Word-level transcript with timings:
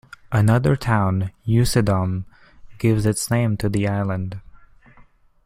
Another 0.31 0.75
town, 0.75 1.29
Usedom, 1.47 2.25
gives 2.79 3.05
its 3.05 3.29
name 3.29 3.55
to 3.57 3.69
the 3.69 3.87
island. 3.87 4.41